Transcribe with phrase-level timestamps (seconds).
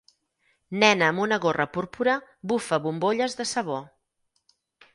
[0.83, 2.15] Nena amb una gorra púrpura
[2.53, 3.79] bufa bombolles de sabó.